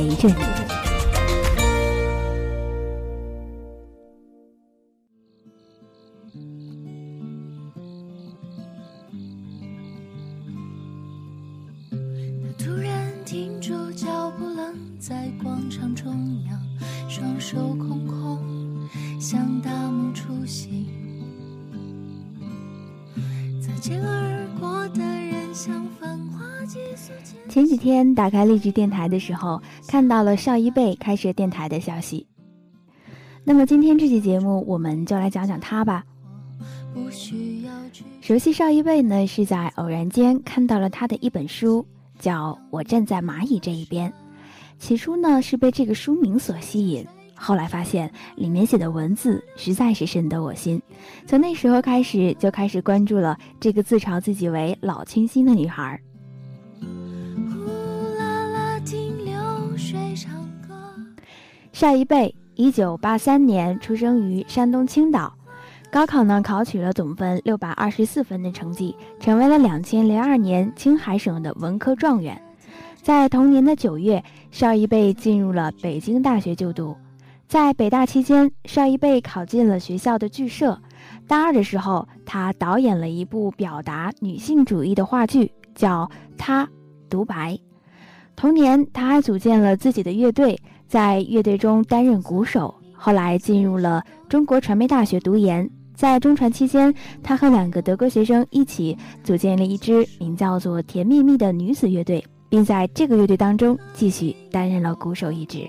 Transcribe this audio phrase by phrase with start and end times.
[0.00, 0.34] 每一句他
[12.56, 16.10] 突然停住脚步了在广场中
[16.46, 16.58] 央
[17.06, 18.88] 双手空空
[19.20, 20.86] 像大梦初醒。
[23.60, 26.39] 擦肩而过的人像繁华
[27.48, 32.26] 前几天打开励志电台的时候，看到了邵一贝开设电台的消息。
[33.42, 36.04] 那么今天这期节目，我们就来讲讲他吧。
[38.20, 41.84] 熟悉邵一贝呢，是在偶然间看到了他的一本书，
[42.18, 44.10] 叫《我站在蚂蚁这一边》。
[44.78, 47.04] 起初呢，是被这个书名所吸引。
[47.34, 50.80] 后来发现里面写的文字实在是深得我心，
[51.26, 55.98] 从那时候开始就开始关注了这个自嘲自己为老清新的女孩。
[61.72, 65.32] 邵一贝，一九八三年出生于山东青岛，
[65.90, 72.40] 高考呢考取了总分六百二十四分的成绩，成为了两千零二年青海省的文科状元。
[73.00, 76.96] 在同年的九月，邵一贝进入了北京大学就读。
[77.48, 80.78] 在北大期间，邵一贝考进了学校的剧社。
[81.26, 86.04] 大二的时候，他导演了一部表达女性主义的话剧，叫
[86.36, 86.68] 《他
[87.08, 87.54] 独白》。
[88.40, 92.74] 同年，他还组建了自己的乐队，在乐队中担任鼓手。
[92.94, 95.68] 后来进入了中国传媒大学读研。
[95.94, 105.68] 在中传期间，他和两个德国学生一起组建了一支名叫做“甜蜜蜜”的女子乐队，并在这个乐队当中继续担任了鼓手一职。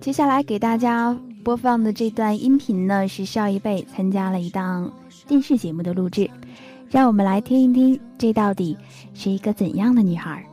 [0.00, 4.88] 接下来给大家播放的这段音频呢，是邵一贝参加了一档
[5.26, 6.28] 电视节目的录制，
[6.90, 8.76] 让我们来听一听，这到底
[9.14, 10.44] 是一个怎样的女孩？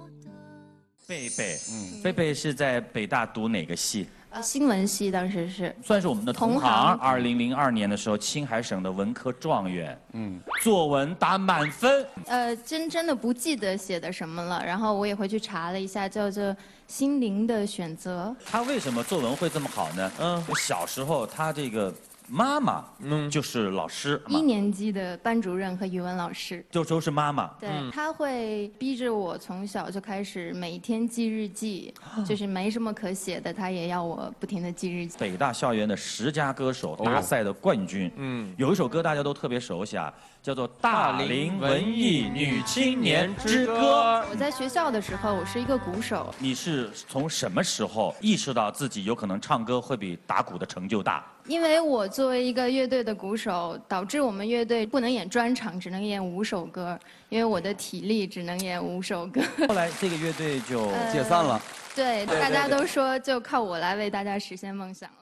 [1.07, 4.07] 贝贝，嗯，贝贝是在北大读哪个系？
[4.29, 6.95] 呃，新闻系当时是算是我们的同行。
[6.97, 12.05] 二零零二年的时候，青海省的文科状元，嗯，作文打满分。
[12.27, 16.43] 呃，真真的不记得写的什么了，然后我也回去查了一下，叫做
[16.87, 18.35] 《心灵的选择》。
[18.45, 20.11] 他为什么作文会这么好呢？
[20.19, 21.91] 嗯，小时候他这个。
[22.29, 27.47] 妈妈，嗯，就是老师，一年级的班主任和语文老师，就都是妈妈。
[27.59, 31.93] 对，他会逼着我从小就开始每天记日记，
[32.25, 35.17] 就是没什么可写的，他也要我不停的记日记。
[35.17, 40.13] 北大校园的十佳歌手大赛的冠军，嗯，有一首歌大家都特别熟悉啊。
[40.41, 44.23] 叫做《大龄文艺女青年之歌》。
[44.31, 46.33] 我在学校的时候，我是一个鼓手。
[46.39, 51.25] 你是从什么时候意识到自己有可能唱歌会比打鼓的成就大？
[51.49, 56.97] 因为我作为一个乐队的鼓手，导致我们乐队不能演专场，只能演五首歌。
[57.29, 59.41] 因为我的体力只能演五首歌。
[59.67, 61.59] 后来这个乐队就解散了。
[61.95, 65.17] 对，大家都说就靠我来为大家实现梦想了。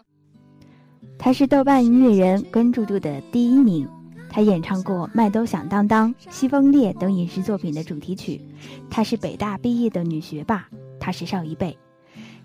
[1.18, 3.88] 他是豆瓣音乐人关注度的第一名。
[4.30, 8.42] 他演唱过《麦兜响当当》《西风烈》等影视作品的主题曲。
[8.90, 10.68] 她是北大毕业的女学霸，
[11.00, 11.78] 她是邵一贝。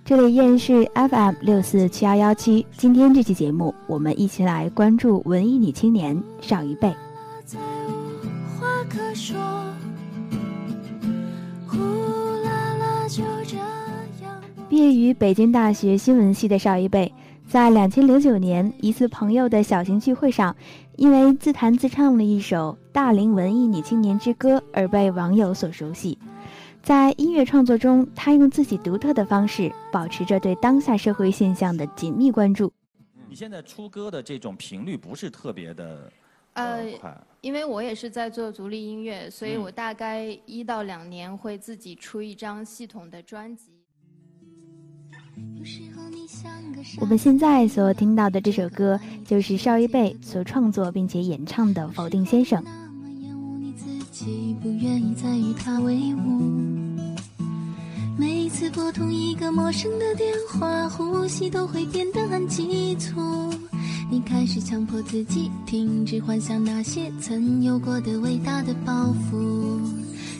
[0.05, 2.67] 这里依然是 FM 六四七幺幺七。
[2.77, 6.93] 今天这期节目，我们一起来关注文艺女青年邵一贝。
[14.69, 17.13] 毕业于北京大学新闻系的邵一贝。
[17.47, 20.57] 在两千零九年一次朋友的小型聚会上，
[20.97, 26.19] 因为自弹自唱了一首《大龄文艺女青年之歌》而被网友所熟悉。
[26.83, 32.73] 在音乐创作中，他用自己独特的方式，保持着对当下社会现象的紧密关注。
[33.29, 36.13] 你现在出歌的这种频率不是特别的
[36.55, 43.71] 呃快，因为我也是在做独立音乐，所以我大概一到两年会自己出一张系统的专辑。
[47.01, 52.63] 我们现在所听到的这首歌，就是邵一贝所创作并且演唱的《否定先生》。
[54.61, 56.41] 不愿意再与他为伍
[58.17, 63.21] 每一次拨通一个陌生的电话，呼吸都会变得很急促。
[64.11, 69.81] 你开始强迫自己停止幻想那些曾有过的伟大的抱负。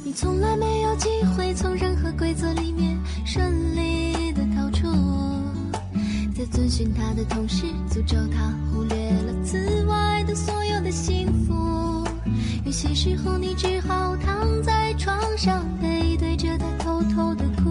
[0.05, 4.87] 你从来没有机会从任何规则里面顺利的逃出，
[6.37, 11.82] 在遵循他的同时，诅咒他忽略了此外的所有的幸福。
[12.73, 17.69] 有些时候，你只好躺在床上，背对着他偷偷的哭，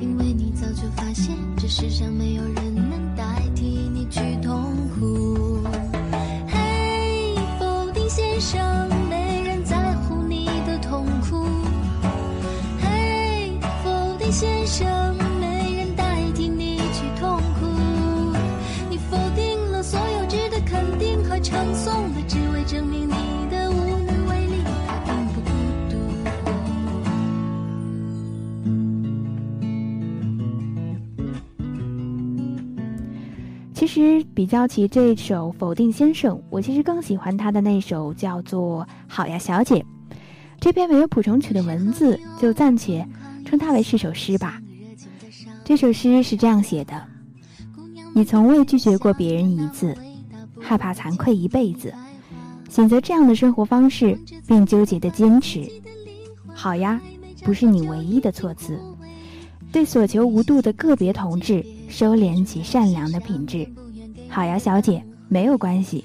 [0.00, 5.60] 因为你早就发现，这世上没有人能代替你去痛苦。
[6.48, 9.76] 嘿，否定先生，没人在
[10.08, 11.46] 乎你的痛苦。
[12.80, 13.52] 嘿，
[13.84, 15.05] 否定先生，
[33.76, 39.74] 其实比较起这首《否定先生》，我其实更喜欢他的那首叫做《好呀小姐》。
[40.58, 43.06] 这篇没有谱成曲的文字，就暂且
[43.44, 44.58] 称它为是首诗吧。
[45.62, 47.04] 这首诗是这样写的：
[48.14, 49.94] 你从未拒绝过别人一次，
[50.58, 51.92] 害怕惭愧一辈子，
[52.70, 55.70] 选择这样的生活方式，并纠结的坚持。
[56.46, 56.98] 好呀，
[57.44, 58.80] 不是你唯一的措辞。
[59.76, 61.62] 对所求无度的个别同志。
[61.86, 63.68] 收敛起善良的品质，
[64.26, 66.02] 好呀，小姐，没有关系，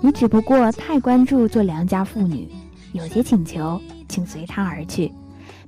[0.00, 2.48] 你只不过太关注做良家妇女，
[2.92, 5.12] 有些请求，请随他而去，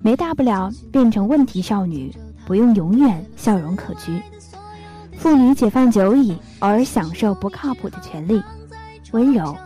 [0.00, 2.14] 没大不了变成问题少女，
[2.46, 4.22] 不用永远笑容可掬。
[5.18, 8.40] 妇女解放久矣，偶尔享受不靠谱的权利，
[9.10, 9.56] 温柔，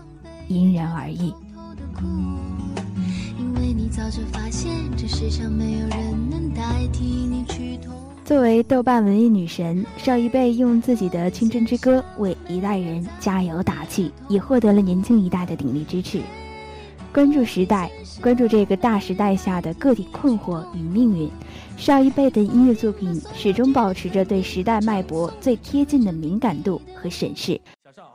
[0.49, 1.35] 因人而异。
[3.97, 6.63] 早就发现，这世上没有人能代
[6.93, 7.95] 替你去痛。
[8.25, 16.21] 作为豆瓣文艺女神，邵一贝用自己的青春之歌为一代人加油打气，也获得了年轻一代的鼎力支持。
[17.13, 17.89] 关注时代，
[18.21, 21.31] 关注这个大时代下的个体困惑与命运。
[21.77, 27.61] 邵一贝的音乐作品始终保持着对时代脉搏最贴近的敏感度和审视。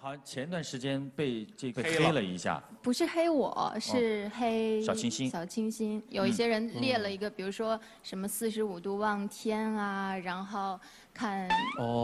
[0.09, 5.29] 好像前段时间被这个黑了一下，不是黑我，是黑小清新。
[5.29, 10.79] 小清新，有一些人列了一个，比如说什么四十五度望天啊，然后。
[11.19, 11.45] 看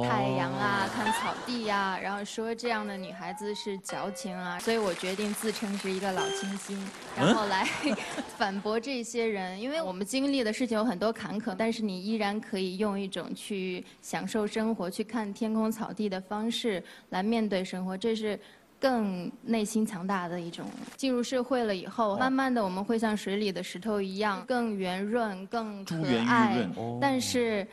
[0.04, 6.78] 太阳啊，看草地呀，然后说这样的女孩子是矫情啊，所以我决定自称是一个老清新，
[7.16, 7.64] 然后来
[8.38, 9.58] 反驳这些人。
[9.58, 18.38] 因为我们经历的事情有很多坎坷，但是你依然可以用一种去享受生活、去看天空草地的方式来面对生活，这是
[18.78, 20.70] 更内心强大的一种。
[20.98, 25.96] 进入社会了以后，慢慢的我们会像水里的石头一样，更圆润、更可
[26.28, 26.68] 爱，
[27.00, 27.66] 但是。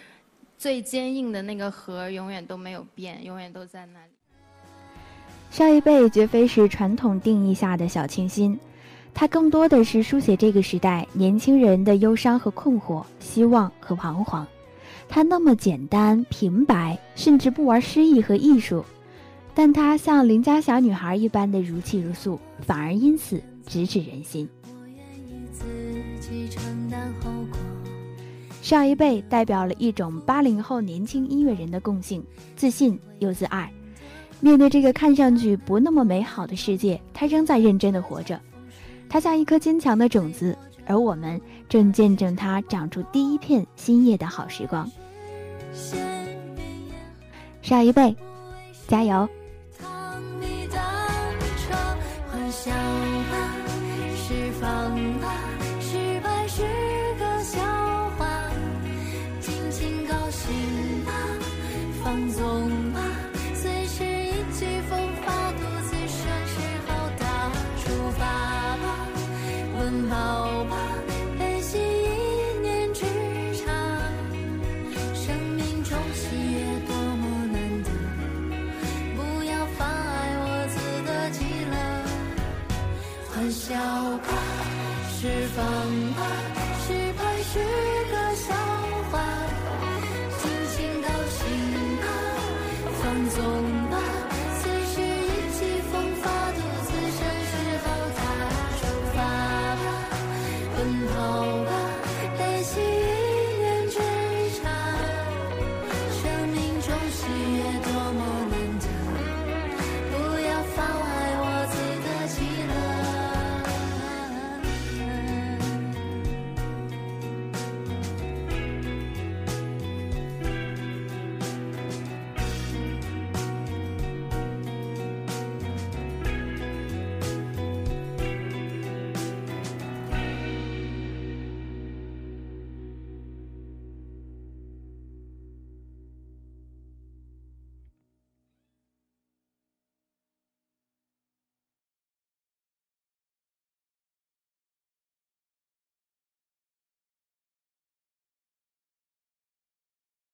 [0.63, 4.13] 最坚硬的那个核永远都没有变，永远都在那里。
[5.51, 8.57] 上一辈绝非是传统定义下的小清新，
[9.13, 14.47] 他更多的是书写这个时代年轻人的忧伤和困惑、希望和彷徨。
[15.09, 18.85] 他那么简单平白，甚至不玩诗意和艺术，
[19.57, 24.49] 但他像邻家小女孩一般的如泣如诉，反而因此直指人心。
[28.63, 32.25] 上一辈代表了一种八零后年轻音乐人的共性：
[32.55, 33.71] 自信又自爱。
[34.39, 38.41] 面对这个看上去不那么美好的世界，他仍在认真的活着。
[39.09, 44.89] 他像一颗坚强的种子，而我们正见证他长出第一片新叶的好时光。
[47.63, 48.15] 上一辈，
[48.87, 49.29] 加油！
[52.51, 52.71] 笑
[55.21, 55.33] 吧，
[62.03, 63.01] 放纵吧，
[63.55, 66.55] 随时意气风发，独自宣誓。
[66.87, 67.25] 好大
[67.83, 67.85] 出
[68.19, 68.21] 发
[68.83, 68.85] 吧，
[69.79, 70.77] 奔跑吧，
[71.39, 73.01] 背信一念之
[73.55, 73.65] 差。
[75.15, 75.25] 生
[75.57, 77.91] 命中喜悦多么难得，
[79.17, 81.39] 不要妨碍我自得其
[81.71, 81.75] 乐。
[83.31, 83.71] 欢笑
[84.19, 84.29] 吧，
[85.09, 85.21] 释
[85.55, 85.63] 放。
[93.13, 93.82] one's own.